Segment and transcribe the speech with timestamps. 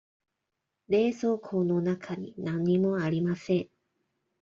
[0.87, 3.69] 冷蔵庫の中に何もありません。